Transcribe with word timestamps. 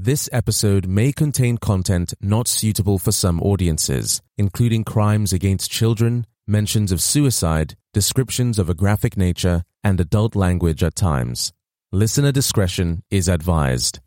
This 0.00 0.28
episode 0.30 0.86
may 0.86 1.10
contain 1.10 1.58
content 1.58 2.14
not 2.20 2.46
suitable 2.46 3.00
for 3.00 3.10
some 3.10 3.42
audiences, 3.42 4.22
including 4.36 4.84
crimes 4.84 5.32
against 5.32 5.72
children, 5.72 6.24
mentions 6.46 6.92
of 6.92 7.02
suicide, 7.02 7.74
descriptions 7.92 8.60
of 8.60 8.70
a 8.70 8.74
graphic 8.74 9.16
nature, 9.16 9.64
and 9.82 9.98
adult 9.98 10.36
language 10.36 10.84
at 10.84 10.94
times. 10.94 11.52
Listener 11.90 12.30
discretion 12.30 13.02
is 13.10 13.26
advised. 13.26 13.98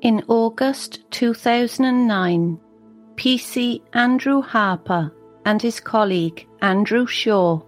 In 0.00 0.24
August 0.26 1.08
2009, 1.12 2.58
PC 3.14 3.82
Andrew 3.92 4.42
Harper 4.42 5.12
and 5.44 5.60
his 5.60 5.80
colleague 5.80 6.46
Andrew 6.62 7.06
Shaw 7.06 7.60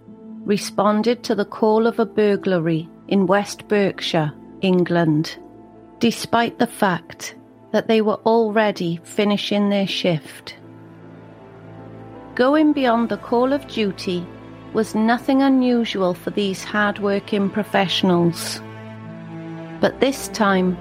responded 0.43 1.23
to 1.23 1.35
the 1.35 1.45
call 1.45 1.87
of 1.87 1.99
a 1.99 2.05
burglary 2.05 2.89
in 3.07 3.27
West 3.27 3.67
Berkshire, 3.67 4.33
England, 4.61 5.37
despite 5.99 6.57
the 6.57 6.67
fact 6.67 7.35
that 7.71 7.87
they 7.87 8.01
were 8.01 8.19
already 8.25 8.99
finishing 9.03 9.69
their 9.69 9.87
shift. 9.87 10.55
Going 12.35 12.71
beyond 12.71 13.09
the 13.09 13.17
call 13.17 13.51
of 13.51 13.67
duty 13.67 14.25
was 14.73 14.95
nothing 14.95 15.41
unusual 15.41 16.13
for 16.13 16.29
these 16.29 16.63
hard-working 16.63 17.49
professionals. 17.49 18.61
But 19.79 19.99
this 19.99 20.27
time, 20.29 20.77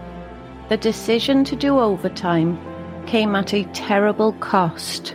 the 0.69 0.77
decision 0.77 1.45
to 1.45 1.57
do 1.57 1.79
overtime 1.79 2.59
came 3.07 3.35
at 3.35 3.55
a 3.55 3.65
terrible 3.73 4.33
cost. 4.35 5.15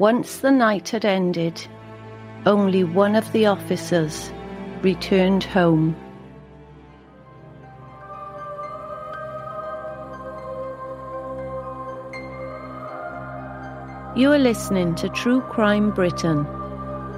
Once 0.00 0.38
the 0.38 0.50
night 0.50 0.88
had 0.88 1.04
ended, 1.04 1.62
only 2.46 2.82
one 2.82 3.14
of 3.14 3.30
the 3.32 3.44
officers 3.44 4.32
returned 4.80 5.44
home. 5.44 5.94
You 14.16 14.32
are 14.32 14.38
listening 14.38 14.94
to 14.94 15.10
True 15.10 15.42
Crime 15.42 15.90
Britain. 15.90 16.46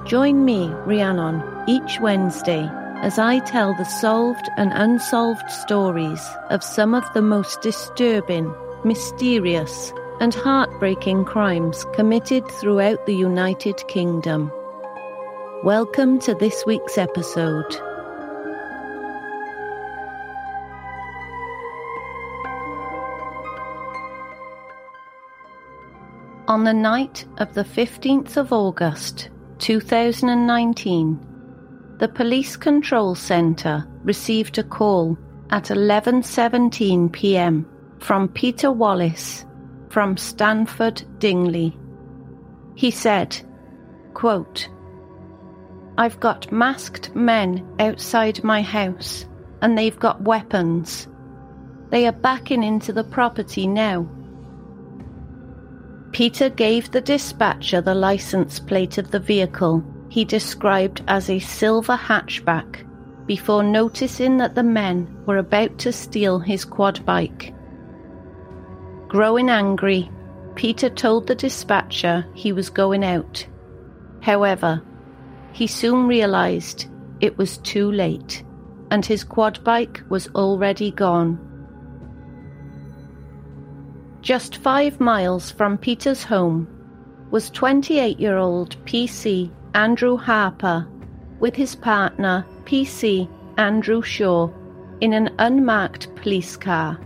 Join 0.05 0.43
me, 0.43 0.67
Rhiannon, 0.85 1.41
each 1.69 2.01
Wednesday 2.01 2.69
as 2.97 3.17
I 3.17 3.39
tell 3.39 3.73
the 3.75 3.85
solved 3.85 4.49
and 4.57 4.73
unsolved 4.73 5.49
stories 5.49 6.21
of 6.49 6.61
some 6.61 6.93
of 6.93 7.05
the 7.13 7.21
most 7.21 7.61
disturbing, 7.61 8.53
mysterious, 8.83 9.93
and 10.23 10.33
heartbreaking 10.33 11.25
crimes 11.25 11.85
committed 11.91 12.47
throughout 12.47 13.05
the 13.05 13.13
United 13.13 13.85
Kingdom. 13.89 14.49
Welcome 15.65 16.17
to 16.19 16.33
this 16.33 16.63
week's 16.65 16.97
episode. 16.97 17.75
On 26.47 26.63
the 26.63 26.73
night 26.73 27.25
of 27.39 27.53
the 27.53 27.65
15th 27.65 28.37
of 28.37 28.53
August 28.53 29.29
2019, 29.59 31.19
the 31.97 32.07
Police 32.07 32.55
Control 32.55 33.13
Centre 33.13 33.85
received 34.03 34.57
a 34.57 34.63
call 34.63 35.17
at 35.49 35.65
11:17 35.65 37.11
p.m. 37.11 37.65
from 37.99 38.29
Peter 38.29 38.71
Wallace 38.71 39.43
from 39.93 40.17
Stanford 40.17 41.03
Dingley. 41.19 41.77
He 42.73 42.89
said, 42.89 43.39
quote, 44.15 44.67
I've 45.99 46.19
got 46.19 46.51
masked 46.51 47.13
men 47.13 47.63
outside 47.77 48.43
my 48.43 48.63
house 48.63 49.27
and 49.61 49.77
they've 49.77 49.99
got 49.99 50.23
weapons. 50.23 51.07
They 51.91 52.07
are 52.07 52.11
backing 52.11 52.63
into 52.63 52.91
the 52.91 53.03
property 53.03 53.67
now. 53.67 54.09
Peter 56.11 56.49
gave 56.49 56.89
the 56.89 57.01
dispatcher 57.01 57.79
the 57.79 57.93
license 57.93 58.59
plate 58.59 58.97
of 58.97 59.11
the 59.11 59.19
vehicle 59.19 59.83
he 60.09 60.25
described 60.25 61.03
as 61.07 61.29
a 61.29 61.37
silver 61.37 61.95
hatchback 61.95 62.83
before 63.27 63.61
noticing 63.61 64.37
that 64.37 64.55
the 64.55 64.63
men 64.63 65.23
were 65.27 65.37
about 65.37 65.77
to 65.77 65.93
steal 65.93 66.39
his 66.39 66.65
quad 66.65 67.05
bike. 67.05 67.53
Growing 69.13 69.47
angry, 69.47 70.09
Peter 70.55 70.89
told 70.89 71.27
the 71.27 71.35
dispatcher 71.35 72.25
he 72.33 72.51
was 72.51 72.71
going 72.71 73.03
out. 73.03 73.45
However, 74.21 74.81
he 75.51 75.67
soon 75.67 76.07
realized 76.07 76.87
it 77.21 77.37
was 77.37 77.59
too 77.59 77.91
late 77.91 78.43
and 78.89 79.05
his 79.05 79.23
quad 79.23 79.63
bike 79.63 80.01
was 80.09 80.29
already 80.29 80.89
gone. 80.89 81.37
Just 84.21 84.57
five 84.57 84.99
miles 84.99 85.51
from 85.51 85.77
Peter's 85.77 86.23
home 86.23 86.67
was 87.29 87.51
28 87.51 88.19
year 88.19 88.37
old 88.37 88.83
PC 88.85 89.51
Andrew 89.75 90.17
Harper 90.17 90.87
with 91.39 91.55
his 91.55 91.75
partner 91.75 92.47
PC 92.65 93.29
Andrew 93.59 94.01
Shaw 94.01 94.49
in 95.01 95.13
an 95.13 95.35
unmarked 95.37 96.15
police 96.15 96.57
car. 96.57 96.99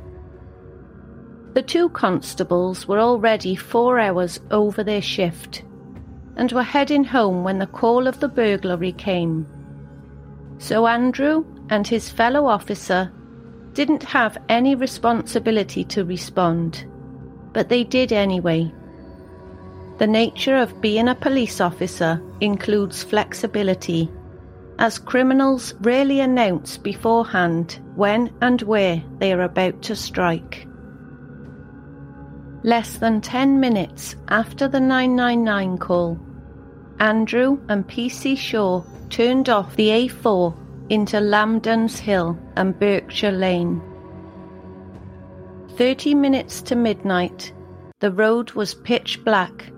The 1.57 1.63
two 1.63 1.89
constables 1.89 2.87
were 2.87 2.99
already 2.99 3.55
four 3.55 3.97
hours 3.97 4.39
over 4.51 4.83
their 4.83 5.01
shift 5.01 5.63
and 6.35 6.51
were 6.51 6.61
heading 6.61 7.03
home 7.03 7.43
when 7.43 7.57
the 7.57 7.65
call 7.65 8.05
of 8.05 8.19
the 8.19 8.27
burglary 8.27 8.91
came. 8.91 9.47
So 10.59 10.85
Andrew 10.85 11.45
and 11.71 11.87
his 11.87 12.11
fellow 12.11 12.45
officer 12.45 13.11
didn't 13.73 14.03
have 14.03 14.37
any 14.47 14.75
responsibility 14.75 15.83
to 15.85 16.05
respond 16.05 16.85
but 17.53 17.69
they 17.69 17.83
did 17.83 18.13
anyway. 18.13 18.71
The 19.97 20.05
nature 20.05 20.57
of 20.57 20.79
being 20.79 21.07
a 21.07 21.15
police 21.15 21.59
officer 21.59 22.21
includes 22.39 23.01
flexibility, 23.01 24.11
as 24.77 24.99
criminals 24.99 25.73
rarely 25.81 26.19
announce 26.19 26.77
beforehand 26.77 27.79
when 27.95 28.31
and 28.41 28.61
where 28.61 29.01
they 29.17 29.33
are 29.33 29.41
about 29.41 29.81
to 29.81 29.95
strike. 29.95 30.67
Less 32.63 32.97
than 32.97 33.21
10 33.21 33.59
minutes 33.59 34.15
after 34.29 34.67
the 34.67 34.79
999 34.79 35.77
call, 35.77 36.19
Andrew 36.99 37.59
and 37.69 37.87
PC 37.87 38.35
Shaw 38.37 38.83
turned 39.09 39.47
off 39.47 39.75
the 39.75 39.89
A4 39.89 40.55
into 40.89 41.17
Lambdens 41.17 41.99
Hill 41.99 42.37
and 42.55 42.77
Berkshire 42.79 43.31
Lane. 43.31 43.81
30 45.75 46.15
minutes 46.15 46.61
to 46.63 46.75
midnight, 46.75 47.53
the 47.99 48.11
road 48.11 48.51
was 48.53 48.73
pitch 48.73 49.23
black, 49.23 49.71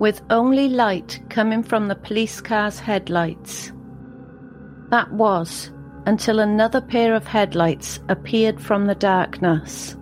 with 0.00 0.20
only 0.30 0.68
light 0.68 1.20
coming 1.30 1.62
from 1.62 1.86
the 1.86 1.94
police 1.94 2.40
car's 2.40 2.80
headlights. 2.80 3.72
That 4.90 5.12
was 5.12 5.70
until 6.06 6.40
another 6.40 6.80
pair 6.80 7.14
of 7.14 7.26
headlights 7.26 8.00
appeared 8.08 8.60
from 8.60 8.86
the 8.86 8.96
darkness. 8.96 9.96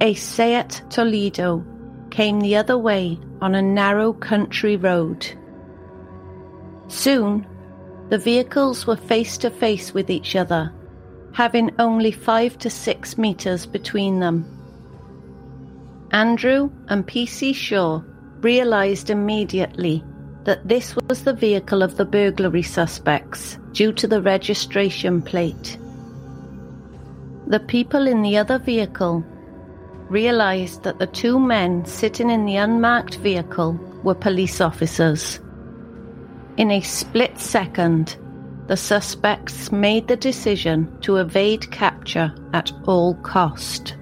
A 0.00 0.12
Seat 0.12 0.82
Toledo 0.90 1.64
came 2.10 2.40
the 2.40 2.56
other 2.56 2.76
way 2.76 3.18
on 3.40 3.54
a 3.54 3.62
narrow 3.62 4.12
country 4.12 4.76
road. 4.76 5.26
Soon, 6.88 7.46
the 8.10 8.18
vehicles 8.18 8.86
were 8.86 8.96
face 8.96 9.38
to 9.38 9.50
face 9.50 9.94
with 9.94 10.10
each 10.10 10.36
other, 10.36 10.70
having 11.32 11.70
only 11.78 12.12
five 12.12 12.58
to 12.58 12.68
six 12.68 13.16
metres 13.16 13.64
between 13.64 14.20
them. 14.20 14.44
Andrew 16.12 16.70
and 16.88 17.06
PC 17.06 17.54
Shaw 17.54 18.02
realised 18.40 19.08
immediately 19.08 20.04
that 20.44 20.68
this 20.68 20.94
was 21.08 21.24
the 21.24 21.32
vehicle 21.32 21.82
of 21.82 21.96
the 21.96 22.04
burglary 22.04 22.62
suspects 22.62 23.58
due 23.72 23.92
to 23.94 24.06
the 24.06 24.20
registration 24.20 25.22
plate. 25.22 25.78
The 27.46 27.60
people 27.60 28.06
in 28.06 28.20
the 28.20 28.36
other 28.36 28.58
vehicle 28.58 29.24
realised 30.08 30.82
that 30.84 30.98
the 30.98 31.06
two 31.06 31.38
men 31.38 31.84
sitting 31.84 32.30
in 32.30 32.44
the 32.44 32.56
unmarked 32.56 33.16
vehicle 33.16 33.72
were 34.02 34.14
police 34.14 34.60
officers. 34.60 35.40
In 36.56 36.70
a 36.70 36.80
split 36.80 37.38
second, 37.38 38.16
the 38.66 38.76
suspects 38.76 39.70
made 39.70 40.08
the 40.08 40.16
decision 40.16 40.96
to 41.00 41.16
evade 41.16 41.70
capture 41.70 42.34
at 42.52 42.72
all 42.86 43.14
cost. 43.16 43.96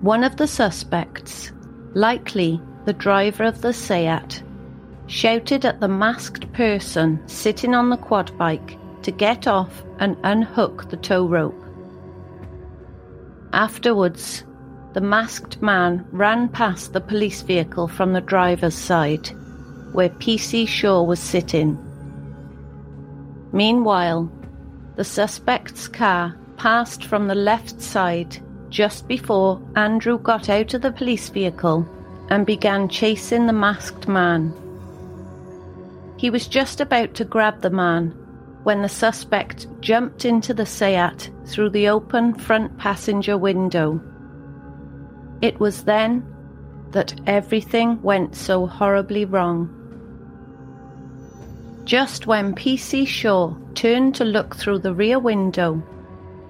One 0.00 0.22
of 0.22 0.36
the 0.36 0.46
suspects, 0.46 1.52
likely 1.94 2.60
the 2.84 2.92
driver 2.92 3.44
of 3.44 3.62
the 3.62 3.72
Seat, 3.72 4.42
shouted 5.06 5.64
at 5.64 5.80
the 5.80 5.88
masked 5.88 6.50
person 6.52 7.20
sitting 7.26 7.74
on 7.74 7.90
the 7.90 7.96
quad 7.96 8.36
bike 8.38 8.78
to 9.02 9.10
get 9.10 9.46
off 9.46 9.82
and 9.98 10.16
unhook 10.24 10.90
the 10.90 10.96
tow 10.96 11.26
rope. 11.26 11.63
Afterwards, 13.54 14.42
the 14.94 15.00
masked 15.00 15.62
man 15.62 16.04
ran 16.10 16.48
past 16.48 16.92
the 16.92 17.00
police 17.00 17.40
vehicle 17.42 17.86
from 17.86 18.12
the 18.12 18.20
driver's 18.20 18.74
side 18.74 19.28
where 19.92 20.08
PC 20.08 20.66
Shaw 20.66 21.04
was 21.04 21.20
sitting. 21.20 21.78
Meanwhile, 23.52 24.28
the 24.96 25.04
suspect's 25.04 25.86
car 25.86 26.36
passed 26.56 27.04
from 27.04 27.28
the 27.28 27.36
left 27.36 27.80
side 27.80 28.38
just 28.70 29.06
before 29.06 29.62
Andrew 29.76 30.18
got 30.18 30.48
out 30.48 30.74
of 30.74 30.82
the 30.82 30.90
police 30.90 31.28
vehicle 31.28 31.88
and 32.30 32.44
began 32.44 32.88
chasing 32.88 33.46
the 33.46 33.52
masked 33.52 34.08
man. 34.08 34.52
He 36.16 36.28
was 36.28 36.48
just 36.48 36.80
about 36.80 37.14
to 37.14 37.24
grab 37.24 37.60
the 37.60 37.70
man 37.70 38.16
when 38.64 38.82
the 38.82 38.88
suspect 38.88 39.66
jumped 39.80 40.24
into 40.24 40.52
the 40.52 40.66
Seat 40.66 41.30
through 41.46 41.70
the 41.70 41.88
open 41.88 42.34
front 42.34 42.76
passenger 42.78 43.38
window. 43.38 44.00
It 45.42 45.60
was 45.60 45.84
then 45.84 46.24
that 46.90 47.14
everything 47.26 48.00
went 48.02 48.34
so 48.34 48.66
horribly 48.66 49.24
wrong. 49.24 49.68
Just 51.84 52.26
when 52.26 52.54
PC 52.54 53.06
Shaw 53.06 53.54
turned 53.74 54.14
to 54.14 54.24
look 54.24 54.56
through 54.56 54.78
the 54.78 54.94
rear 54.94 55.18
window, 55.18 55.82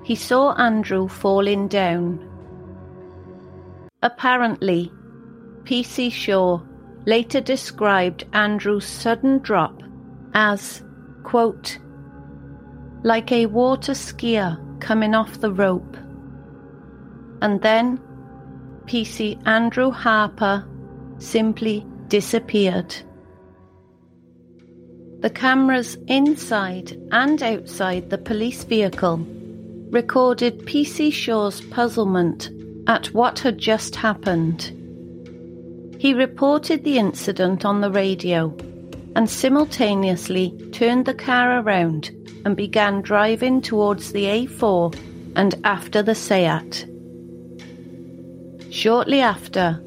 he 0.05 0.14
saw 0.14 0.55
Andrew 0.55 1.08
falling 1.08 1.66
down. 1.66 2.31
Apparently, 4.02 4.93
PC 5.64 6.12
Shaw 6.12 6.61
later 7.06 7.40
described 7.40 8.25
Andrew's 8.32 8.87
sudden 8.87 9.38
drop 9.38 9.82
as, 10.34 10.84
quote, 11.25 11.78
like 13.04 13.30
a 13.30 13.44
water 13.46 13.92
skier 13.92 14.58
coming 14.80 15.14
off 15.14 15.40
the 15.40 15.52
rope. 15.52 15.96
And 17.42 17.60
then 17.60 18.00
PC 18.86 19.46
Andrew 19.46 19.90
Harper 19.90 20.66
simply 21.18 21.86
disappeared. 22.08 22.94
The 25.20 25.30
cameras 25.30 25.96
inside 26.06 26.98
and 27.12 27.42
outside 27.42 28.08
the 28.08 28.18
police 28.18 28.64
vehicle 28.64 29.18
recorded 29.90 30.60
PC 30.60 31.12
Shaw's 31.12 31.60
puzzlement 31.60 32.50
at 32.86 33.06
what 33.08 33.38
had 33.38 33.58
just 33.58 33.96
happened. 33.96 34.72
He 35.98 36.14
reported 36.14 36.84
the 36.84 36.98
incident 36.98 37.66
on 37.66 37.82
the 37.82 37.90
radio 37.90 38.54
and 39.14 39.28
simultaneously 39.28 40.50
turned 40.72 41.04
the 41.04 41.14
car 41.14 41.60
around 41.60 42.10
and 42.44 42.56
began 42.56 43.00
driving 43.00 43.61
towards 43.61 44.12
the 44.12 44.25
A4 44.25 44.94
and 45.37 45.55
after 45.64 46.02
the 46.02 46.14
Seat. 46.14 46.87
Shortly 48.70 49.20
after, 49.20 49.81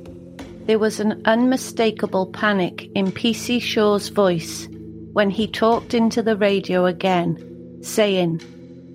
there 0.66 0.80
was 0.80 1.00
an 1.00 1.22
unmistakable 1.26 2.28
panic 2.28 2.90
in 2.94 3.12
PC 3.12 3.62
Shaw's 3.62 4.10
voice 4.10 4.68
when 5.14 5.30
he 5.30 5.48
talked 5.48 5.94
into 5.94 6.22
the 6.22 6.38
radio 6.38 6.86
again, 6.86 7.80
saying, 7.82 8.42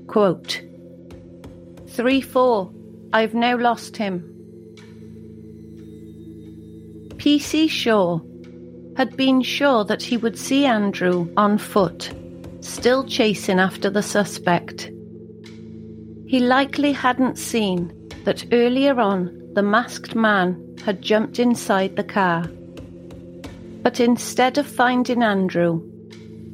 quote, 0.07 0.63
3 1.89 2.21
4, 2.21 2.71
I've 3.13 3.35
now 3.35 3.57
lost 3.59 3.97
him. 3.97 4.29
PC 7.17 7.69
Shaw 7.69 8.21
had 8.97 9.17
been 9.17 9.43
sure 9.43 9.85
that 9.85 10.03
he 10.03 10.17
would 10.17 10.39
see 10.39 10.65
Andrew 10.67 11.33
on 11.37 11.59
foot, 11.59 12.13
still 12.63 13.05
chasing 13.05 13.59
after 13.59 13.91
the 13.91 14.03
suspect. 14.03 14.91
He 16.27 16.39
likely 16.41 16.93
hadn't 16.93 17.37
seen 17.37 17.93
that 18.25 18.45
earlier 18.53 18.99
on 18.99 19.39
the 19.55 19.63
masked 19.63 20.15
man 20.15 20.77
had 20.85 21.03
jumped 21.03 21.39
inside 21.39 21.97
the 21.97 22.05
car. 22.05 22.45
But 23.83 24.01
instead 24.01 24.59
of 24.59 24.67
finding 24.67 25.23
Andrew, 25.23 25.83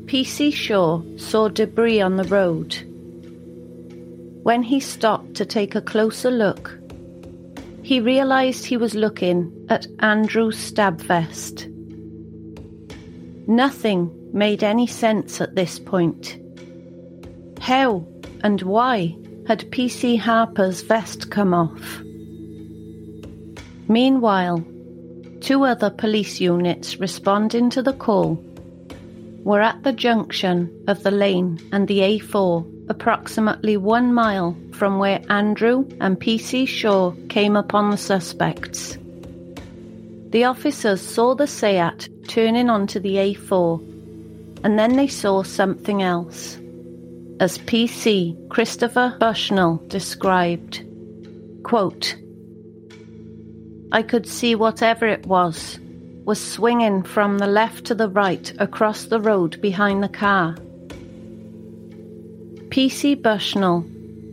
PC 0.06 0.52
Shaw 0.52 1.02
saw 1.16 1.48
debris 1.48 2.00
on 2.00 2.16
the 2.16 2.24
road. 2.24 2.74
When 4.42 4.62
he 4.62 4.80
stopped 4.80 5.34
to 5.34 5.44
take 5.44 5.74
a 5.74 5.82
closer 5.82 6.30
look, 6.30 6.78
he 7.82 8.00
realised 8.00 8.64
he 8.64 8.76
was 8.76 8.94
looking 8.94 9.66
at 9.68 9.86
Andrew's 10.00 10.58
stab 10.58 11.00
vest. 11.00 11.68
Nothing 13.48 14.10
made 14.34 14.62
any 14.62 14.86
sense 14.86 15.40
at 15.40 15.54
this 15.54 15.78
point. 15.78 16.38
How 17.60 18.06
and 18.44 18.60
why 18.60 19.16
had 19.46 19.70
PC 19.70 20.18
Harper's 20.18 20.82
vest 20.82 21.30
come 21.30 21.54
off? 21.54 22.02
Meanwhile, 23.88 24.62
two 25.40 25.64
other 25.64 25.88
police 25.88 26.42
units 26.42 27.00
responding 27.00 27.70
to 27.70 27.80
the 27.80 27.94
call 27.94 28.34
were 29.44 29.62
at 29.62 29.82
the 29.82 29.94
junction 29.94 30.70
of 30.86 31.02
the 31.02 31.10
lane 31.10 31.58
and 31.72 31.88
the 31.88 32.00
A4, 32.00 32.90
approximately 32.90 33.78
one 33.78 34.12
mile 34.12 34.54
from 34.72 34.98
where 34.98 35.22
Andrew 35.30 35.88
and 36.02 36.20
PC 36.20 36.68
Shaw 36.68 37.12
came 37.30 37.56
upon 37.56 37.90
the 37.90 37.96
suspects. 37.96 38.98
The 40.32 40.44
officers 40.44 41.00
saw 41.00 41.34
the 41.34 41.46
Seat 41.46 42.10
turning 42.28 42.70
onto 42.70 43.00
the 43.00 43.16
A4, 43.16 43.80
and 44.62 44.78
then 44.78 44.96
they 44.96 45.08
saw 45.08 45.42
something 45.42 46.02
else. 46.02 46.56
As 47.40 47.58
PC 47.58 48.48
Christopher 48.48 49.16
Bushnell 49.18 49.82
described, 49.88 50.84
quote, 51.64 52.16
I 53.90 54.02
could 54.02 54.26
see 54.26 54.54
whatever 54.54 55.06
it 55.06 55.26
was 55.26 55.78
was 56.24 56.38
swinging 56.44 57.02
from 57.02 57.38
the 57.38 57.46
left 57.46 57.86
to 57.86 57.94
the 57.94 58.08
right 58.10 58.52
across 58.58 59.04
the 59.04 59.20
road 59.20 59.58
behind 59.62 60.02
the 60.02 60.10
car. 60.10 60.54
PC 62.68 63.20
Bushnell 63.22 63.86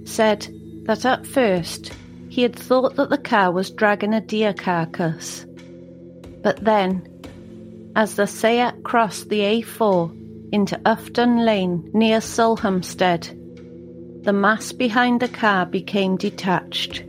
said 0.04 0.46
that 0.84 1.06
at 1.06 1.26
first 1.26 1.94
he 2.28 2.42
had 2.42 2.54
thought 2.54 2.98
that 2.98 3.10
the 3.10 3.18
car 3.18 3.50
was 3.50 3.72
dragging 3.72 4.14
a 4.14 4.20
deer 4.20 4.54
carcass. 4.54 5.46
But 6.44 6.64
then, 6.66 7.08
as 7.96 8.16
the 8.16 8.28
Seat 8.28 8.84
crossed 8.84 9.30
the 9.30 9.40
A4 9.40 10.52
into 10.52 10.80
Ufton 10.86 11.46
Lane 11.46 11.90
near 11.94 12.20
Sulhamstead, 12.20 13.42
the 14.24 14.34
mass 14.34 14.72
behind 14.72 15.22
the 15.22 15.28
car 15.28 15.66
became 15.66 16.18
detached. 16.18 17.04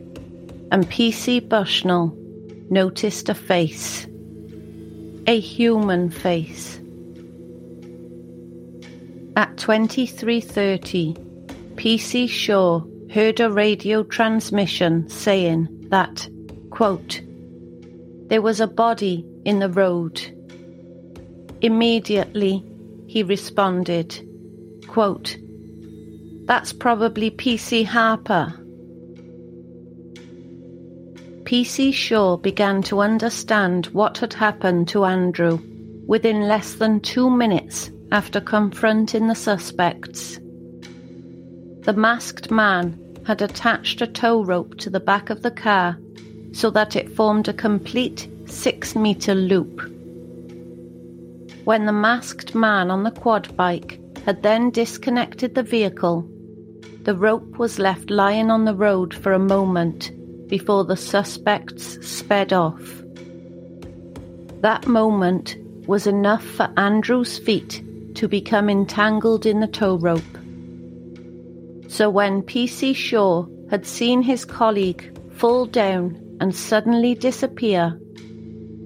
and 0.71 0.89
P.C. 0.89 1.39
Bushnell 1.39 2.15
noticed 2.69 3.29
a 3.29 3.33
face. 3.33 4.05
A 5.27 5.39
human 5.39 6.09
face. 6.09 6.79
At 9.35 9.55
23.30, 9.57 11.75
P.C. 11.75 12.27
Shaw 12.27 12.81
heard 13.11 13.39
a 13.39 13.51
radio 13.51 14.03
transmission 14.03 15.07
saying 15.09 15.67
that, 15.89 16.27
quote, 16.71 17.21
there 18.27 18.41
was 18.41 18.59
a 18.59 18.67
body 18.67 19.25
in 19.45 19.59
the 19.59 19.69
road. 19.69 20.19
Immediately, 21.61 22.63
he 23.07 23.23
responded, 23.23 24.21
quote, 24.87 25.37
That's 26.45 26.71
probably 26.71 27.31
P.C. 27.31 27.83
Harper. 27.83 28.53
P.C. 31.45 31.91
Shaw 31.91 32.37
began 32.37 32.83
to 32.83 32.99
understand 32.99 33.87
what 33.87 34.17
had 34.17 34.33
happened 34.33 34.87
to 34.89 35.05
Andrew 35.05 35.59
within 36.05 36.41
less 36.41 36.75
than 36.75 36.99
two 36.99 37.29
minutes 37.29 37.89
after 38.11 38.39
confronting 38.39 39.27
the 39.27 39.35
suspects. 39.35 40.39
The 41.81 41.93
masked 41.95 42.51
man 42.51 42.99
had 43.25 43.41
attached 43.41 44.01
a 44.01 44.07
tow 44.07 44.43
rope 44.43 44.77
to 44.77 44.89
the 44.89 44.99
back 44.99 45.29
of 45.29 45.41
the 45.41 45.51
car 45.51 45.97
so 46.51 46.69
that 46.69 46.95
it 46.95 47.09
formed 47.15 47.47
a 47.47 47.53
complete 47.53 48.29
six 48.45 48.95
metre 48.95 49.35
loop. 49.35 49.96
When 51.67 51.85
the 51.85 51.91
masked 51.91 52.55
man 52.55 52.89
on 52.89 53.03
the 53.03 53.11
quad 53.11 53.53
bike 53.57 53.99
had 54.23 54.41
then 54.41 54.69
disconnected 54.69 55.53
the 55.53 55.63
vehicle, 55.63 56.25
the 57.03 57.13
rope 57.13 57.57
was 57.57 57.77
left 57.77 58.09
lying 58.09 58.49
on 58.49 58.63
the 58.63 58.73
road 58.73 59.13
for 59.13 59.33
a 59.33 59.37
moment 59.37 60.09
before 60.47 60.85
the 60.85 60.95
suspects 60.95 61.97
sped 62.07 62.53
off. 62.53 63.03
That 64.61 64.87
moment 64.87 65.57
was 65.87 66.07
enough 66.07 66.45
for 66.45 66.71
Andrew's 66.77 67.37
feet 67.37 67.83
to 68.15 68.29
become 68.29 68.69
entangled 68.69 69.45
in 69.45 69.59
the 69.59 69.67
tow 69.67 69.97
rope. 69.97 70.23
So 71.89 72.09
when 72.09 72.43
P.C. 72.43 72.93
Shaw 72.93 73.45
had 73.69 73.85
seen 73.85 74.21
his 74.21 74.45
colleague 74.45 75.19
fall 75.33 75.65
down 75.65 76.37
and 76.39 76.55
suddenly 76.55 77.13
disappear, 77.13 77.99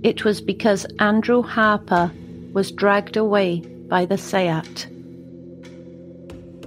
it 0.01 0.25
was 0.25 0.41
because 0.41 0.87
Andrew 0.97 1.43
Harper 1.43 2.11
was 2.53 2.71
dragged 2.71 3.17
away 3.17 3.61
by 3.61 4.05
the 4.05 4.17
Seat. 4.17 4.87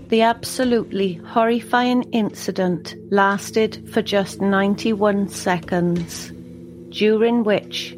The 0.09 0.23
absolutely 0.23 1.15
horrifying 1.15 2.03
incident 2.13 2.95
lasted 3.11 3.89
for 3.91 4.03
just 4.03 4.41
91 4.41 5.29
seconds, 5.29 6.31
during 6.91 7.43
which 7.43 7.97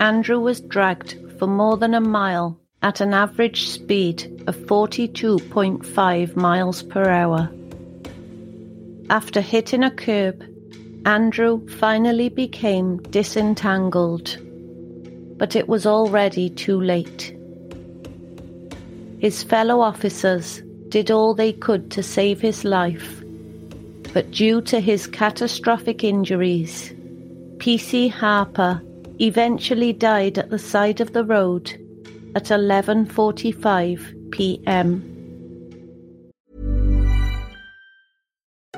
Andrew 0.00 0.40
was 0.40 0.60
dragged 0.60 1.16
for 1.38 1.46
more 1.46 1.76
than 1.76 1.94
a 1.94 2.00
mile 2.00 2.60
at 2.82 3.00
an 3.00 3.14
average 3.14 3.68
speed 3.68 4.44
of 4.46 4.56
42.5 4.56 6.36
miles 6.36 6.82
per 6.82 7.08
hour. 7.08 7.50
After 9.08 9.40
hitting 9.40 9.84
a 9.84 9.90
curb, 9.90 10.44
Andrew 11.06 11.66
finally 11.68 12.28
became 12.28 12.98
disentangled, 13.10 14.38
but 15.38 15.56
it 15.56 15.68
was 15.68 15.86
already 15.86 16.50
too 16.50 16.80
late. 16.80 17.36
His 19.18 19.42
fellow 19.42 19.80
officers 19.80 20.62
did 20.88 21.10
all 21.10 21.34
they 21.34 21.52
could 21.52 21.90
to 21.90 22.02
save 22.02 22.40
his 22.40 22.64
life, 22.64 23.22
but 24.12 24.30
due 24.30 24.60
to 24.62 24.80
his 24.80 25.06
catastrophic 25.06 26.04
injuries, 26.04 26.94
P.C. 27.58 28.08
Harper 28.08 28.82
eventually 29.20 29.92
died 29.92 30.38
at 30.38 30.50
the 30.50 30.58
side 30.58 31.00
of 31.00 31.12
the 31.12 31.24
road 31.24 31.70
at 32.34 32.44
11:45 32.44 34.30
p.m. 34.30 35.12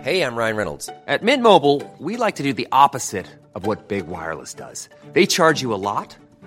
Hey, 0.01 0.23
I'm 0.23 0.37
Ryan 0.37 0.57
Reynolds. 0.57 0.89
At 1.07 1.23
Mint 1.23 1.43
Mobile, 1.43 1.83
we 1.99 2.17
like 2.17 2.37
to 2.37 2.43
do 2.43 2.53
the 2.53 2.69
opposite 2.71 3.27
of 3.55 3.67
what 3.67 3.89
Big 3.89 4.07
Wireless 4.07 4.55
does. 4.55 4.89
They 5.13 5.27
charge 5.27 5.61
you 5.61 5.75
a 5.75 5.83
lot, 5.91 6.17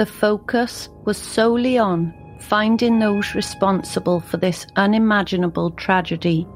the 0.00 0.06
focus 0.06 0.88
was 1.04 1.18
solely 1.18 1.76
on 1.76 2.14
finding 2.40 2.98
those 2.98 3.34
responsible 3.34 4.18
for 4.18 4.38
this 4.38 4.66
unimaginable 4.76 5.70
tragedy. 5.72 6.48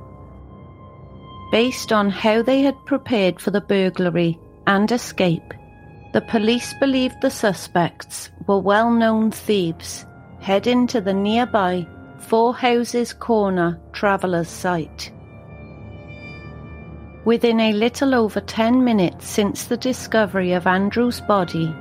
Based 1.53 1.93
on 1.93 2.09
how 2.09 2.41
they 2.41 2.63
had 2.63 2.87
prepared 2.87 3.39
for 3.39 3.51
the 3.51 3.61
burglary 3.61 4.39
and 4.67 4.91
escape, 4.91 5.53
the 6.15 6.23
police 6.23 6.73
believed 6.81 7.21
the 7.21 7.29
suspects 7.29 8.31
were 8.47 8.61
well 8.61 8.91
known 8.91 9.31
thieves 9.31 10.07
heading 10.41 10.87
to 10.87 11.03
the 11.03 11.13
nearby 11.13 11.87
Four 12.21 12.55
Houses 12.55 13.13
Corner 13.13 13.79
travellers 13.93 14.49
site. 14.49 15.13
Within 17.27 17.61
a 17.61 17.75
little 17.75 18.15
over 18.15 18.41
10 18.41 18.83
minutes 18.83 19.29
since 19.29 19.67
the 19.67 19.77
discovery 19.77 20.53
of 20.53 20.67
Andrew's 20.67 21.21
body, 21.21 21.77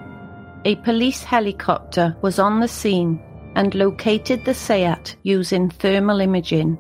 a 0.66 0.76
police 0.78 1.24
helicopter 1.24 2.16
was 2.22 2.40
on 2.40 2.60
the 2.60 2.68
scene 2.68 3.22
and 3.56 3.76
located 3.76 4.46
the 4.46 4.54
Seat 4.54 5.16
using 5.24 5.70
thermal 5.70 6.22
imaging. 6.22 6.78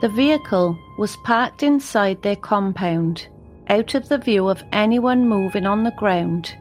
The 0.00 0.08
vehicle 0.08 0.78
was 0.98 1.16
parked 1.24 1.62
inside 1.62 2.22
their 2.22 2.36
compound, 2.36 3.28
out 3.68 3.94
of 3.94 4.08
the 4.08 4.18
view 4.18 4.48
of 4.48 4.64
anyone 4.72 5.28
moving 5.28 5.66
on 5.66 5.84
the 5.84 5.92
ground. 5.92 6.54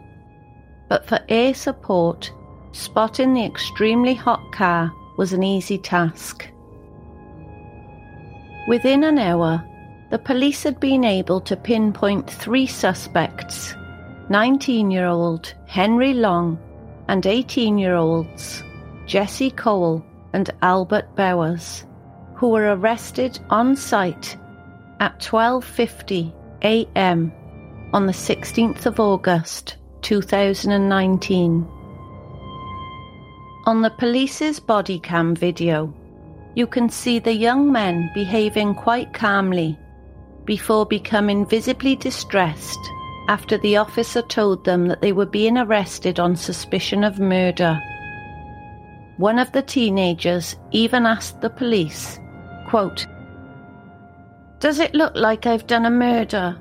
But 0.89 1.07
for 1.07 1.19
air 1.29 1.53
support, 1.53 2.31
spotting 2.73 3.33
the 3.33 3.45
extremely 3.45 4.13
hot 4.13 4.51
car 4.51 4.91
was 5.17 5.33
an 5.33 5.43
easy 5.43 5.77
task. 5.77 6.47
Within 8.67 9.03
an 9.03 9.17
hour, 9.17 9.63
the 10.11 10.19
police 10.19 10.63
had 10.63 10.79
been 10.79 11.03
able 11.03 11.41
to 11.41 11.55
pinpoint 11.55 12.29
three 12.29 12.67
suspects 12.67 13.75
19 14.29 14.89
year 14.89 15.05
old 15.05 15.53
Henry 15.67 16.13
Long 16.13 16.57
and 17.09 17.25
18 17.25 17.77
year 17.77 17.95
olds 17.95 18.63
Jesse 19.05 19.51
Cole 19.51 20.03
and 20.31 20.49
Albert 20.61 21.13
Bowers, 21.15 21.85
who 22.33 22.47
were 22.47 22.73
arrested 22.73 23.37
on 23.49 23.75
site 23.75 24.37
at 25.01 25.19
12:50 25.19 26.31
a.m. 26.63 27.33
on 27.91 28.05
the 28.05 28.13
16th 28.13 28.85
of 28.85 29.01
August 29.01 29.75
2019. 30.03 31.67
On 33.65 33.81
the 33.81 33.89
police's 33.89 34.59
body 34.59 34.99
cam 34.99 35.35
video, 35.35 35.93
you 36.55 36.65
can 36.65 36.87
see 36.87 37.19
the 37.19 37.33
young 37.33 37.69
men 37.69 38.09
behaving 38.13 38.73
quite 38.73 39.13
calmly 39.13 39.77
before 40.45 40.85
becoming 40.85 41.45
visibly 41.45 41.97
distressed 41.97 42.79
after 43.27 43.57
the 43.57 43.77
officer 43.77 44.21
told 44.21 44.65
them 44.65 44.87
that 44.87 45.01
they 45.01 45.11
were 45.11 45.25
being 45.25 45.57
arrested 45.57 46.19
on 46.19 46.35
suspicion 46.35 47.03
of 47.03 47.19
murder. 47.19 47.79
One 49.17 49.39
of 49.39 49.51
the 49.51 49.61
teenagers 49.61 50.55
even 50.71 51.05
asked 51.05 51.41
the 51.41 51.49
police, 51.49 52.19
quote, 52.67 53.05
Does 54.59 54.79
it 54.79 54.95
look 54.95 55.13
like 55.15 55.45
I've 55.45 55.67
done 55.67 55.85
a 55.85 55.91
murder? 55.91 56.59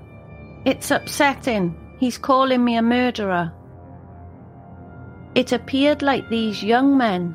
It's 0.64 0.90
upsetting. 0.90 1.76
He's 1.98 2.18
calling 2.18 2.64
me 2.64 2.76
a 2.76 2.82
murderer. 2.82 3.52
It 5.34 5.52
appeared 5.52 6.02
like 6.02 6.28
these 6.28 6.62
young 6.62 6.96
men 6.96 7.34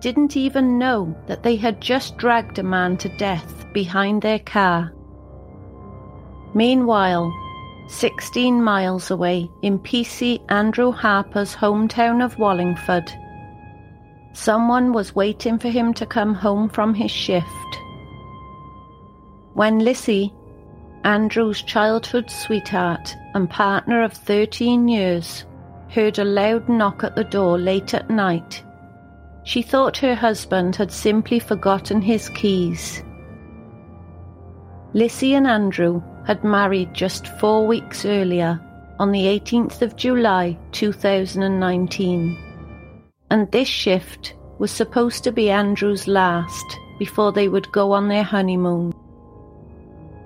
didn't 0.00 0.36
even 0.36 0.78
know 0.78 1.16
that 1.26 1.42
they 1.42 1.56
had 1.56 1.80
just 1.80 2.16
dragged 2.16 2.58
a 2.58 2.62
man 2.62 2.96
to 2.98 3.16
death 3.16 3.64
behind 3.72 4.20
their 4.20 4.40
car. 4.40 4.92
Meanwhile, 6.54 7.32
16 7.88 8.62
miles 8.62 9.10
away 9.10 9.48
in 9.62 9.78
PC 9.78 10.44
Andrew 10.48 10.90
Harper's 10.90 11.54
hometown 11.54 12.24
of 12.24 12.38
Wallingford, 12.38 13.12
someone 14.32 14.92
was 14.92 15.14
waiting 15.14 15.58
for 15.58 15.68
him 15.68 15.94
to 15.94 16.04
come 16.04 16.34
home 16.34 16.68
from 16.68 16.94
his 16.94 17.10
shift. 17.10 17.46
When 19.54 19.78
Lissy, 19.78 20.34
Andrew's 21.04 21.62
childhood 21.62 22.28
sweetheart 22.28 23.16
and 23.34 23.48
partner 23.48 24.02
of 24.02 24.12
13 24.12 24.88
years, 24.88 25.44
heard 25.88 26.18
a 26.18 26.24
loud 26.24 26.68
knock 26.68 27.04
at 27.04 27.14
the 27.14 27.24
door 27.24 27.56
late 27.56 27.94
at 27.94 28.10
night, 28.10 28.64
she 29.44 29.62
thought 29.62 29.96
her 29.98 30.16
husband 30.16 30.74
had 30.74 30.90
simply 30.90 31.38
forgotten 31.38 32.02
his 32.02 32.28
keys. 32.30 33.04
Lissy 34.92 35.34
and 35.34 35.46
Andrew 35.46 36.02
had 36.26 36.42
married 36.42 36.92
just 36.92 37.28
four 37.38 37.66
weeks 37.66 38.04
earlier, 38.04 38.60
on 38.98 39.12
the 39.12 39.22
18th 39.22 39.82
of 39.82 39.96
July 39.96 40.58
2019. 40.72 42.36
And 43.30 43.50
this 43.52 43.68
shift 43.68 44.34
was 44.58 44.70
supposed 44.70 45.22
to 45.24 45.32
be 45.32 45.50
Andrew's 45.50 46.08
last 46.08 46.78
before 46.98 47.30
they 47.30 47.48
would 47.48 47.70
go 47.72 47.92
on 47.92 48.08
their 48.08 48.22
honeymoon. 48.22 48.92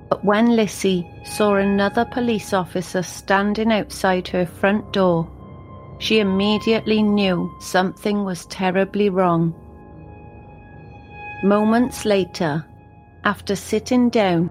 But 0.09 0.25
when 0.25 0.57
Lissy 0.57 1.07
saw 1.25 1.57
another 1.57 2.05
police 2.05 2.53
officer 2.53 3.03
standing 3.03 3.71
outside 3.71 4.27
her 4.29 4.47
front 4.47 4.93
door, 4.93 5.31
she 5.99 6.19
immediately 6.19 7.03
knew 7.03 7.53
something 7.61 8.25
was 8.25 8.47
terribly 8.47 9.11
wrong. 9.11 9.55
Moments 11.43 12.05
later, 12.05 12.65
after 13.25 13.55
sitting 13.55 14.09
down, 14.09 14.51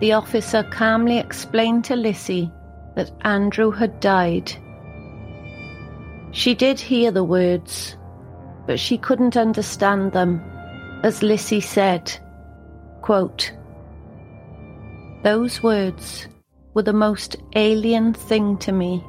the 0.00 0.12
officer 0.12 0.62
calmly 0.64 1.18
explained 1.18 1.84
to 1.84 1.96
Lissy 1.96 2.50
that 2.96 3.10
Andrew 3.22 3.70
had 3.70 4.00
died. 4.00 4.52
She 6.32 6.54
did 6.54 6.78
hear 6.78 7.10
the 7.10 7.24
words, 7.24 7.96
but 8.66 8.78
she 8.78 8.98
couldn't 8.98 9.36
understand 9.36 10.12
them, 10.12 10.42
as 11.02 11.22
Lissy 11.22 11.60
said, 11.60 12.12
quote, 13.00 13.52
Those 15.22 15.62
words 15.62 16.28
were 16.74 16.82
the 16.82 16.92
most 16.92 17.36
alien 17.54 18.12
thing 18.12 18.58
to 18.58 18.72
me. 18.72 19.02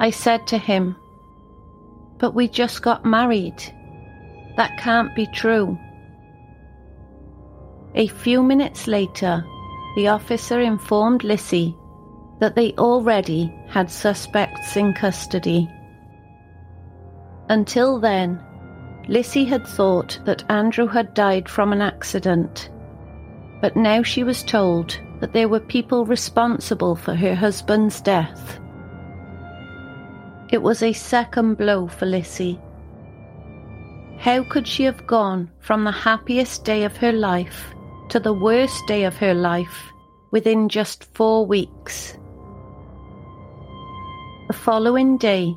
I 0.00 0.10
said 0.10 0.46
to 0.48 0.58
him, 0.58 0.96
But 2.18 2.34
we 2.34 2.46
just 2.46 2.82
got 2.82 3.06
married. 3.06 3.62
That 4.56 4.76
can't 4.78 5.14
be 5.14 5.26
true. 5.26 5.78
A 7.94 8.08
few 8.08 8.42
minutes 8.42 8.86
later, 8.86 9.44
the 9.94 10.08
officer 10.08 10.60
informed 10.60 11.24
Lissy 11.24 11.76
that 12.40 12.54
they 12.54 12.72
already 12.72 13.54
had 13.68 13.90
suspects 13.90 14.76
in 14.76 14.92
custody. 14.94 15.68
Until 17.48 18.00
then, 18.00 18.42
Lissy 19.08 19.44
had 19.44 19.66
thought 19.66 20.18
that 20.24 20.50
Andrew 20.50 20.86
had 20.86 21.14
died 21.14 21.48
from 21.48 21.72
an 21.72 21.82
accident, 21.82 22.70
but 23.60 23.76
now 23.76 24.02
she 24.02 24.24
was 24.24 24.42
told 24.42 24.98
that 25.20 25.32
there 25.32 25.48
were 25.48 25.60
people 25.60 26.04
responsible 26.04 26.96
for 26.96 27.14
her 27.14 27.34
husband's 27.34 28.00
death. 28.00 28.58
It 30.50 30.62
was 30.62 30.82
a 30.82 30.92
second 30.92 31.56
blow 31.56 31.86
for 31.86 32.06
Lissy. 32.06 32.60
How 34.18 34.42
could 34.44 34.66
she 34.66 34.84
have 34.84 35.06
gone 35.06 35.50
from 35.58 35.84
the 35.84 35.92
happiest 35.92 36.64
day 36.64 36.84
of 36.84 36.96
her 36.96 37.12
life 37.12 37.71
to 38.12 38.20
the 38.20 38.34
worst 38.34 38.86
day 38.86 39.04
of 39.04 39.16
her 39.16 39.32
life 39.32 39.90
within 40.32 40.68
just 40.68 41.02
four 41.14 41.46
weeks. 41.46 42.12
The 44.48 44.52
following 44.52 45.16
day, 45.16 45.56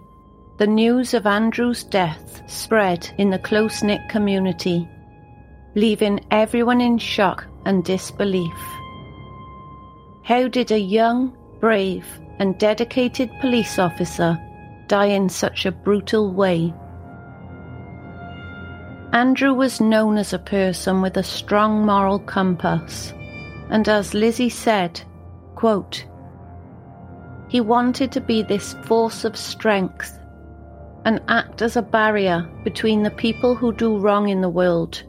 the 0.57 0.65
news 0.65 1.13
of 1.13 1.27
Andrew's 1.27 1.83
death 1.83 2.49
spread 2.49 3.13
in 3.17 3.29
the 3.29 3.39
close 3.39 3.83
knit 3.83 3.99
community, 4.07 4.87
leaving 5.75 6.25
everyone 6.31 6.79
in 6.79 6.97
shock 6.97 7.45
and 7.65 7.83
disbelief. 7.83 8.57
How 10.23 10.47
did 10.47 10.71
a 10.71 10.79
young, 10.79 11.35
brave, 11.59 12.07
and 12.39 12.57
dedicated 12.57 13.29
police 13.41 13.77
officer 13.77 14.39
die 14.87 15.07
in 15.07 15.27
such 15.27 15.65
a 15.65 15.73
brutal 15.73 16.33
way? 16.33 16.73
Andrew 19.15 19.53
was 19.53 19.79
known 19.79 20.17
as 20.17 20.33
a 20.33 20.39
person 20.39 21.01
with 21.01 21.15
a 21.15 21.23
strong 21.23 21.85
moral 21.85 22.19
compass, 22.19 23.13
and 23.69 23.87
as 23.87 24.13
Lissy 24.13 24.49
said, 24.49 24.99
quote, 25.55 26.05
he 27.47 27.61
wanted 27.61 28.11
to 28.11 28.19
be 28.19 28.41
this 28.41 28.73
force 28.83 29.23
of 29.23 29.37
strength 29.37 30.19
and 31.05 31.21
act 31.29 31.61
as 31.61 31.77
a 31.77 31.81
barrier 31.81 32.45
between 32.65 33.03
the 33.03 33.09
people 33.09 33.55
who 33.55 33.71
do 33.71 33.97
wrong 33.97 34.27
in 34.27 34.41
the 34.41 34.49
world 34.49 35.01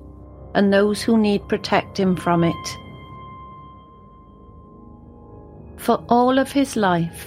and 0.55 0.73
those 0.73 1.03
who 1.03 1.19
need 1.19 1.49
protecting 1.49 2.15
from 2.15 2.45
it. 2.45 2.79
For 5.79 5.97
all 6.09 6.39
of 6.39 6.53
his 6.53 6.77
life, 6.77 7.27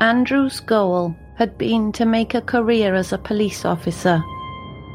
Andrew's 0.00 0.60
goal 0.60 1.16
had 1.34 1.58
been 1.58 1.90
to 1.94 2.06
make 2.06 2.32
a 2.32 2.40
career 2.40 2.94
as 2.94 3.12
a 3.12 3.18
police 3.18 3.64
officer 3.64 4.22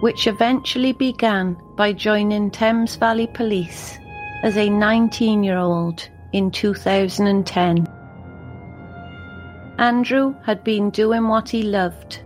which 0.01 0.27
eventually 0.27 0.93
began 0.93 1.57
by 1.75 1.91
joining 1.91 2.49
Thames 2.49 2.95
Valley 2.95 3.27
Police 3.27 3.97
as 4.43 4.57
a 4.57 4.69
19 4.69 5.43
year 5.43 5.57
old 5.57 6.07
in 6.31 6.51
2010. 6.51 7.87
Andrew 9.77 10.35
had 10.45 10.63
been 10.63 10.89
doing 10.89 11.27
what 11.27 11.49
he 11.49 11.63
loved. 11.63 12.21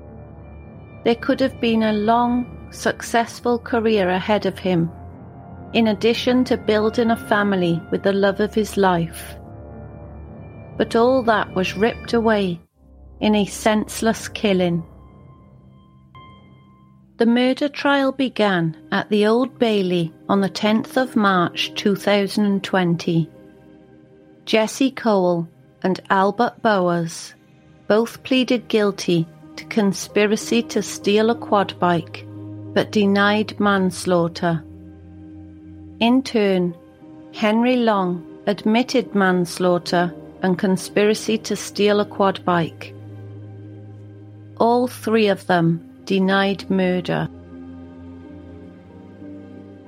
There 1.03 1.15
could 1.15 1.39
have 1.39 1.59
been 1.59 1.83
a 1.83 1.93
long, 1.93 2.69
successful 2.71 3.59
career 3.59 4.09
ahead 4.09 4.45
of 4.45 4.57
him, 4.57 4.91
in 5.73 5.87
addition 5.87 6.43
to 6.45 6.57
building 6.57 7.11
a 7.11 7.15
family 7.15 7.81
with 7.91 8.03
the 8.03 8.13
love 8.13 8.39
of 8.39 8.53
his 8.53 8.77
life. 8.77 9.35
But 10.77 10.95
all 10.95 11.21
that 11.23 11.53
was 11.55 11.77
ripped 11.77 12.13
away 12.13 12.59
in 13.19 13.35
a 13.35 13.45
senseless 13.45 14.27
killing. 14.27 14.83
The 17.17 17.27
murder 17.27 17.69
trial 17.69 18.11
began 18.11 18.75
at 18.91 19.09
the 19.09 19.27
Old 19.27 19.59
Bailey 19.59 20.11
on 20.27 20.41
the 20.41 20.49
10th 20.49 20.97
of 20.97 21.15
March 21.15 21.71
2020. 21.75 23.29
Jesse 24.45 24.91
Cole 24.91 25.47
and 25.83 25.99
Albert 26.09 26.63
Bowers 26.63 27.35
both 27.87 28.23
pleaded 28.23 28.67
guilty 28.67 29.27
to 29.57 29.65
conspiracy 29.65 30.63
to 30.63 30.81
steal 30.81 31.29
a 31.29 31.35
quad 31.35 31.79
bike 31.79 32.25
but 32.73 32.91
denied 32.91 33.59
manslaughter. 33.59 34.63
In 35.99 36.23
turn, 36.23 36.75
Henry 37.31 37.75
Long 37.75 38.25
admitted 38.47 39.13
manslaughter 39.13 40.11
and 40.41 40.57
conspiracy 40.57 41.37
to 41.37 41.55
steal 41.55 41.99
a 41.99 42.05
quad 42.05 42.43
bike. 42.43 42.95
All 44.57 44.87
three 44.87 45.27
of 45.27 45.45
them 45.45 45.92
denied 46.05 46.69
murder. 46.69 47.29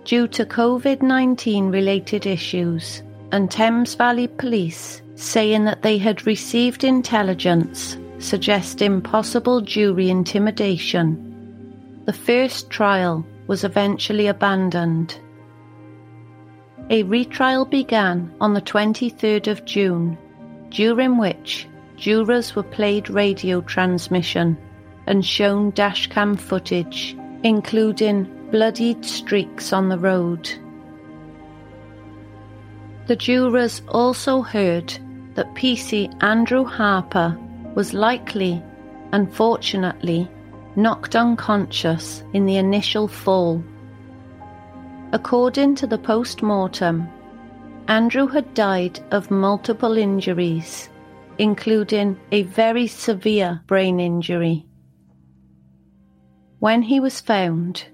Due 0.05 0.27
to 0.27 0.45
COVID 0.45 1.01
19 1.01 1.71
related 1.71 2.25
issues, 2.25 3.01
and 3.31 3.49
Thames 3.49 3.95
Valley 3.95 4.27
Police 4.27 5.01
saying 5.15 5.65
that 5.65 5.81
they 5.81 5.97
had 5.97 6.27
received 6.27 6.83
intelligence 6.83 7.97
suggesting 8.19 9.01
possible 9.01 9.61
jury 9.61 10.09
intimidation, 10.09 11.21
the 12.05 12.13
first 12.13 12.69
trial 12.69 13.25
was 13.47 13.63
eventually 13.63 14.27
abandoned. 14.27 15.19
A 16.89 17.03
retrial 17.03 17.65
began 17.65 18.31
on 18.39 18.53
the 18.53 18.61
23rd 18.61 19.47
of 19.47 19.65
June, 19.65 20.17
during 20.69 21.17
which 21.17 21.67
jurors 21.97 22.55
were 22.55 22.63
played 22.63 23.09
radio 23.09 23.61
transmission 23.61 24.57
and 25.07 25.25
shown 25.25 25.71
dashcam 25.73 26.39
footage, 26.39 27.17
including 27.43 28.23
bloodied 28.51 29.05
streaks 29.05 29.73
on 29.73 29.89
the 29.89 29.99
road. 29.99 30.49
The 33.07 33.15
jurors 33.15 33.81
also 33.89 34.41
heard 34.41 34.91
that 35.35 35.53
PC 35.53 36.11
Andrew 36.23 36.63
Harper 36.63 37.37
was 37.75 37.93
likely, 37.93 38.63
unfortunately, 39.11 40.27
knocked 40.75 41.15
unconscious 41.15 42.23
in 42.33 42.45
the 42.45 42.57
initial 42.57 43.07
fall. 43.07 43.63
According 45.11 45.75
to 45.75 45.87
the 45.87 45.97
post 45.97 46.41
mortem, 46.41 47.07
Andrew 47.87 48.27
had 48.27 48.53
died 48.55 48.99
of 49.11 49.29
multiple 49.29 49.97
injuries, 49.97 50.89
including 51.37 52.19
a 52.31 52.43
very 52.43 52.87
severe 52.87 53.61
brain 53.67 53.99
injury. 53.99 54.65
When 56.65 56.81
he 56.81 56.99
was 56.99 57.21
found, 57.21 57.85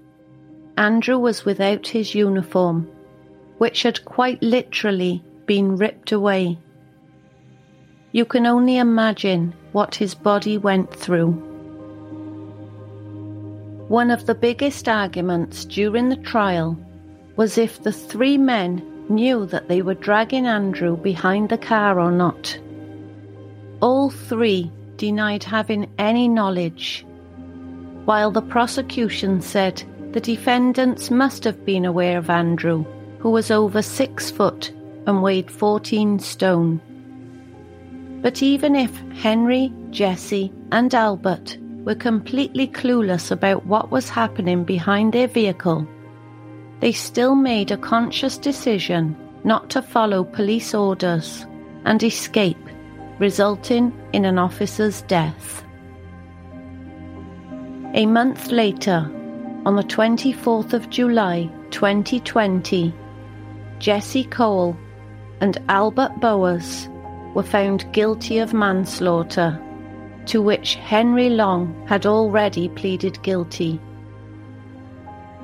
Andrew 0.78 1.18
was 1.18 1.44
without 1.44 1.88
his 1.88 2.14
uniform, 2.14 2.88
which 3.58 3.82
had 3.82 4.02
quite 4.06 4.42
literally 4.42 5.22
been 5.44 5.76
ripped 5.76 6.10
away. 6.10 6.58
You 8.12 8.24
can 8.24 8.46
only 8.46 8.78
imagine 8.78 9.52
what 9.72 9.96
his 9.96 10.14
body 10.14 10.56
went 10.56 10.90
through. 10.90 11.32
One 13.88 14.10
of 14.10 14.24
the 14.24 14.34
biggest 14.34 14.88
arguments 14.88 15.66
during 15.66 16.08
the 16.08 16.16
trial 16.16 16.78
was 17.36 17.58
if 17.58 17.82
the 17.82 17.92
three 17.92 18.38
men 18.38 19.04
knew 19.10 19.44
that 19.44 19.68
they 19.68 19.82
were 19.82 20.06
dragging 20.06 20.46
Andrew 20.46 20.96
behind 20.96 21.50
the 21.50 21.58
car 21.58 22.00
or 22.00 22.10
not. 22.10 22.58
All 23.82 24.08
three 24.08 24.72
denied 24.96 25.44
having 25.44 25.90
any 25.98 26.26
knowledge, 26.26 27.04
while 28.04 28.30
the 28.30 28.42
prosecution 28.42 29.40
said 29.40 29.82
the 30.12 30.20
defendants 30.20 31.10
must 31.10 31.44
have 31.44 31.64
been 31.64 31.84
aware 31.84 32.18
of 32.18 32.28
Andrew, 32.30 32.84
who 33.18 33.30
was 33.30 33.50
over 33.50 33.82
six 33.82 34.30
foot 34.30 34.72
and 35.06 35.22
weighed 35.22 35.50
14 35.50 36.18
stone. 36.18 36.80
But 38.20 38.42
even 38.42 38.76
if 38.76 38.96
Henry, 39.12 39.72
Jesse, 39.90 40.52
and 40.70 40.94
Albert 40.94 41.56
were 41.84 41.94
completely 41.94 42.68
clueless 42.68 43.30
about 43.30 43.66
what 43.66 43.90
was 43.90 44.08
happening 44.08 44.64
behind 44.64 45.12
their 45.12 45.28
vehicle, 45.28 45.86
they 46.80 46.92
still 46.92 47.34
made 47.34 47.70
a 47.70 47.76
conscious 47.76 48.38
decision 48.38 49.16
not 49.44 49.70
to 49.70 49.82
follow 49.82 50.24
police 50.24 50.74
orders 50.74 51.46
and 51.84 52.02
escape, 52.02 52.58
resulting 53.18 53.92
in 54.12 54.24
an 54.24 54.38
officer's 54.38 55.02
death. 55.02 55.61
A 57.94 58.06
month 58.06 58.50
later, 58.50 59.10
on 59.66 59.76
the 59.76 59.82
24th 59.82 60.72
of 60.72 60.88
July 60.88 61.50
2020, 61.72 62.94
Jesse 63.80 64.24
Cole 64.24 64.74
and 65.42 65.58
Albert 65.68 66.18
Bowers 66.18 66.88
were 67.34 67.42
found 67.42 67.92
guilty 67.92 68.38
of 68.38 68.54
manslaughter, 68.54 69.60
to 70.24 70.40
which 70.40 70.76
Henry 70.76 71.28
Long 71.28 71.86
had 71.86 72.06
already 72.06 72.70
pleaded 72.70 73.22
guilty. 73.22 73.78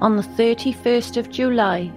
On 0.01 0.17
the 0.17 0.23
31st 0.23 1.19
of 1.19 1.29
July, 1.29 1.93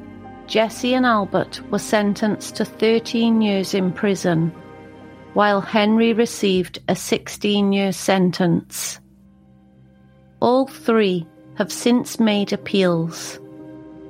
Jesse 0.47 0.95
and 0.95 1.05
Albert 1.05 1.61
were 1.71 1.79
sentenced 1.79 2.57
to 2.57 2.65
13 2.65 3.41
years 3.41 3.73
in 3.73 3.93
prison, 3.93 4.51
while 5.33 5.61
Henry 5.61 6.11
received 6.11 6.79
a 6.89 6.95
16 6.95 7.71
year 7.71 7.93
sentence. 7.93 9.00
All 10.41 10.65
three 10.65 11.27
have 11.55 11.71
since 11.71 12.19
made 12.19 12.51
appeals, 12.51 13.39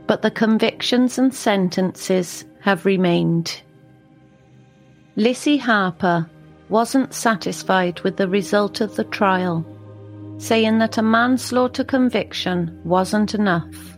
but 0.08 0.22
the 0.22 0.32
convictions 0.32 1.17
and 1.17 1.34
sentences 1.34 2.46
have 2.62 2.86
remained. 2.86 3.62
Lissy 5.17 5.58
Harper 5.58 6.30
wasn't 6.70 7.13
satisfied 7.13 8.00
with 8.02 8.15
the 8.15 8.30
result 8.30 8.80
of 8.80 8.96
the 8.96 9.04
trial, 9.04 9.65
saying 10.38 10.80
that 10.80 10.98
a 10.98 11.02
manslaughter 11.02 11.84
conviction 11.84 12.80
wasn't 12.86 13.36
enough. 13.36 13.98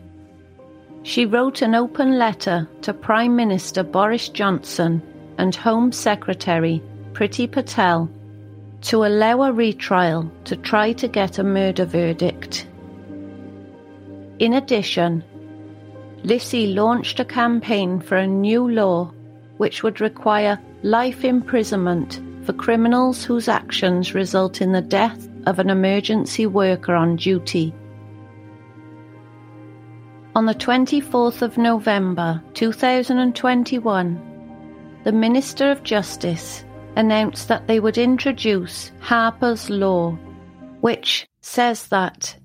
She 1.04 1.28
wrote 1.28 1.62
an 1.62 1.76
open 1.76 2.18
letter 2.18 2.68
to 2.82 2.94
Prime 2.94 3.36
Minister 3.36 3.84
Boris 3.84 4.28
Johnson 4.30 5.04
and 5.38 5.54
Home 5.54 5.92
Secretary 5.92 6.82
Priti 7.12 7.52
Patel 7.52 8.10
to 8.84 9.06
allow 9.06 9.44
a 9.44 9.52
retrial 9.52 10.30
to 10.44 10.56
try 10.58 10.92
to 10.94 11.08
get 11.08 11.40
a 11.40 11.44
murder 11.44 11.86
verdict. 11.86 12.68
In 14.40 14.54
addition, 14.54 15.24
Lissy 16.24 16.68
launched 16.68 17.20
a 17.20 17.26
campaign 17.26 18.02
for 18.02 18.18
a 18.18 18.28
new 18.28 18.70
law 18.70 19.12
which 19.58 19.84
would 19.84 20.02
require 20.02 20.60
life 20.84 21.24
imprisonment 21.24 22.22
for 22.46 22.54
criminals 22.54 23.24
whose 23.24 23.48
actions 23.48 24.14
result 24.14 24.62
in 24.62 24.74
the 24.74 24.82
death 24.82 25.30
of 25.46 25.60
an 25.60 25.70
emergency 25.70 26.46
worker 26.46 26.94
on 26.94 27.16
duty. 27.16 27.74
On 30.36 30.46
the 30.46 30.56
24th 30.56 31.42
of 31.42 31.58
November 31.58 32.44
2021, 32.54 35.00
the 35.04 35.12
Minister 35.12 35.72
of 35.72 35.84
Justice 35.84 36.66
announced 36.96 37.48
that 37.48 37.68
they 37.68 37.80
would 37.80 37.98
introduce 37.98 38.92
Harper's 39.00 39.70
Law, 39.70 40.12
which 40.82 41.28
says 41.42 41.88
that, 41.88 42.38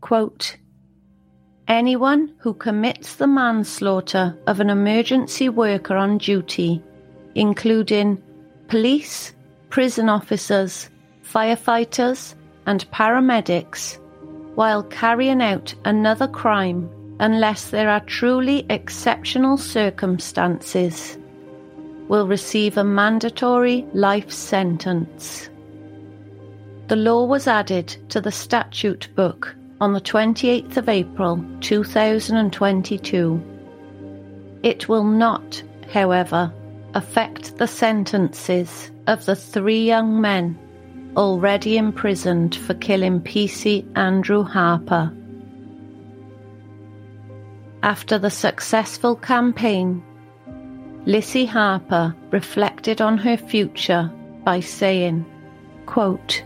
quote, 0.00 0.56
Anyone 1.66 2.34
who 2.38 2.52
commits 2.52 3.16
the 3.16 3.26
manslaughter 3.26 4.38
of 4.46 4.60
an 4.60 4.68
emergency 4.68 5.48
worker 5.48 5.96
on 5.96 6.18
duty, 6.18 6.82
including 7.34 8.22
police, 8.68 9.34
prison 9.70 10.08
officers, 10.10 10.90
firefighters, 11.24 12.34
and 12.66 12.90
paramedics, 12.90 13.98
while 14.56 14.82
carrying 14.84 15.42
out 15.42 15.74
another 15.84 16.28
crime 16.28 16.90
unless 17.20 17.70
there 17.70 17.88
are 17.88 18.00
truly 18.00 18.66
exceptional 18.68 19.56
circumstances, 19.56 21.18
will 22.08 22.26
receive 22.26 22.76
a 22.76 22.84
mandatory 22.84 23.86
life 23.92 24.30
sentence. 24.30 25.48
The 26.88 26.96
law 26.96 27.24
was 27.24 27.46
added 27.46 27.96
to 28.10 28.20
the 28.20 28.32
statute 28.32 29.08
book 29.14 29.54
on 29.80 29.92
the 29.92 30.00
28th 30.00 30.76
of 30.76 30.88
April 30.88 31.44
2022. 31.60 33.42
It 34.62 34.88
will 34.88 35.04
not, 35.04 35.62
however, 35.92 36.52
affect 36.94 37.56
the 37.58 37.66
sentences 37.66 38.90
of 39.06 39.24
the 39.26 39.36
three 39.36 39.84
young 39.84 40.20
men 40.20 40.58
already 41.16 41.76
imprisoned 41.76 42.54
for 42.56 42.74
killing 42.74 43.20
PC 43.20 43.86
Andrew 43.96 44.42
Harper. 44.42 45.12
After 47.82 48.18
the 48.18 48.30
successful 48.30 49.16
campaign, 49.16 50.02
Lissy 51.06 51.44
Harper 51.44 52.14
reflected 52.30 53.02
on 53.02 53.18
her 53.18 53.36
future 53.36 54.10
by 54.42 54.60
saying, 54.60 55.26
quote, 55.84 56.42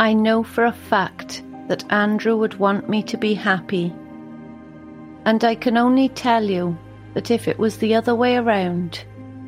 I 0.00 0.12
know 0.12 0.42
for 0.42 0.64
a 0.64 0.72
fact 0.72 1.44
that 1.68 1.84
Andrew 1.92 2.36
would 2.36 2.58
want 2.58 2.88
me 2.88 3.04
to 3.04 3.16
be 3.16 3.34
happy. 3.34 3.94
And 5.24 5.44
I 5.44 5.54
can 5.54 5.76
only 5.76 6.08
tell 6.08 6.42
you 6.42 6.76
that 7.14 7.30
if 7.30 7.46
it 7.46 7.58
was 7.58 7.78
the 7.78 7.94
other 7.94 8.16
way 8.16 8.36
around, 8.36 9.04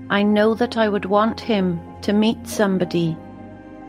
I 0.09 0.23
know 0.23 0.55
that 0.55 0.77
I 0.77 0.89
would 0.89 1.07
want 1.07 1.41
him 1.41 1.81
to 2.03 2.13
meet 2.13 2.47
somebody 2.47 3.17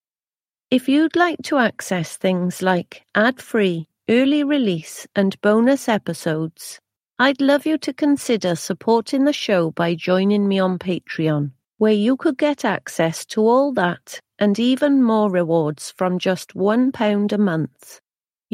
If 0.69 0.88
you'd 0.89 1.15
like 1.15 1.38
to 1.43 1.58
access 1.58 2.17
things 2.17 2.62
like 2.62 3.04
ad 3.15 3.41
free, 3.41 3.88
early 4.10 4.43
release, 4.43 5.08
and 5.15 5.39
bonus 5.41 5.88
episodes, 5.88 6.80
I'd 7.17 7.39
love 7.39 7.65
you 7.65 7.78
to 7.78 7.93
consider 7.93 8.56
supporting 8.56 9.24
the 9.24 9.32
show 9.32 9.71
by 9.71 9.95
joining 9.95 10.45
me 10.48 10.60
on 10.60 10.78
Patreon, 10.78 11.52
where 11.78 11.93
you 11.93 12.17
could 12.17 12.38
get 12.38 12.65
access 12.65 13.26
to 13.28 13.48
all 13.48 13.71
that 13.74 14.19
and 14.38 14.60
even 14.60 15.02
more 15.02 15.32
rewards 15.32 15.93
from 15.95 16.19
just 16.19 16.54
£1 16.54 17.32
a 17.32 17.38
month. 17.38 18.02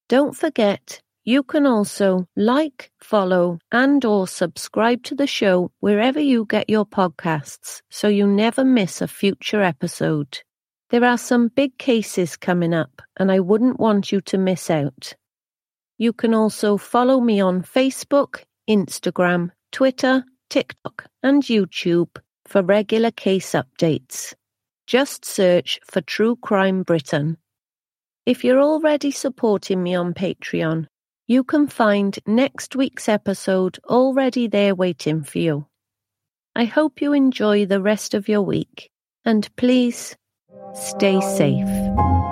Don't 0.08 0.34
forget, 0.34 1.00
you 1.22 1.44
can 1.44 1.66
also 1.66 2.26
like, 2.34 2.90
follow, 3.00 3.60
and 3.70 4.04
or 4.04 4.26
subscribe 4.26 5.04
to 5.04 5.14
the 5.14 5.28
show 5.28 5.70
wherever 5.78 6.18
you 6.18 6.44
get 6.44 6.68
your 6.68 6.84
podcasts 6.84 7.82
so 7.90 8.08
you 8.08 8.26
never 8.26 8.64
miss 8.64 9.00
a 9.00 9.06
future 9.06 9.62
episode. 9.62 10.42
There 10.90 11.04
are 11.04 11.18
some 11.18 11.46
big 11.46 11.78
cases 11.78 12.36
coming 12.36 12.74
up 12.74 13.02
and 13.16 13.30
I 13.30 13.38
wouldn't 13.38 13.78
want 13.78 14.10
you 14.10 14.20
to 14.22 14.36
miss 14.36 14.68
out. 14.68 15.14
You 16.00 16.12
can 16.12 16.32
also 16.32 16.76
follow 16.76 17.20
me 17.20 17.40
on 17.40 17.62
Facebook, 17.62 18.44
Instagram, 18.68 19.50
Twitter, 19.72 20.24
TikTok, 20.50 21.06
and 21.22 21.42
YouTube 21.42 22.18
for 22.46 22.62
regular 22.62 23.10
case 23.10 23.52
updates. 23.52 24.34
Just 24.86 25.24
search 25.24 25.80
for 25.84 26.00
True 26.00 26.36
Crime 26.36 26.82
Britain. 26.82 27.36
If 28.26 28.44
you're 28.44 28.60
already 28.60 29.10
supporting 29.10 29.82
me 29.82 29.94
on 29.94 30.14
Patreon, 30.14 30.86
you 31.26 31.44
can 31.44 31.66
find 31.66 32.18
next 32.26 32.74
week's 32.74 33.08
episode 33.08 33.78
already 33.84 34.48
there 34.48 34.74
waiting 34.74 35.22
for 35.22 35.38
you. 35.38 35.66
I 36.54 36.64
hope 36.64 37.00
you 37.00 37.12
enjoy 37.12 37.66
the 37.66 37.82
rest 37.82 38.14
of 38.14 38.28
your 38.28 38.42
week, 38.42 38.90
and 39.24 39.48
please 39.56 40.16
stay 40.74 41.20
safe. 41.20 42.27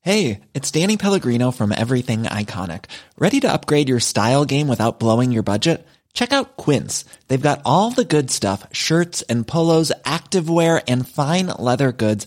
Hey, 0.00 0.40
it's 0.52 0.72
Danny 0.72 0.96
Pellegrino 0.96 1.52
from 1.52 1.70
Everything 1.70 2.24
Iconic. 2.24 2.86
Ready 3.16 3.38
to 3.38 3.52
upgrade 3.52 3.88
your 3.88 4.00
style 4.00 4.46
game 4.46 4.66
without 4.66 4.98
blowing 4.98 5.30
your 5.30 5.44
budget? 5.44 5.86
Check 6.12 6.32
out 6.32 6.56
Quince. 6.56 7.04
They've 7.28 7.40
got 7.40 7.60
all 7.64 7.90
the 7.90 8.04
good 8.04 8.30
stuff, 8.30 8.66
shirts 8.72 9.22
and 9.28 9.46
polos, 9.46 9.92
activewear 10.04 10.82
and 10.88 11.06
fine 11.06 11.48
leather 11.58 11.92
goods, 11.92 12.26